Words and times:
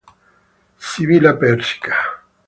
Sibilla 0.79 1.37
Persica 1.37 1.93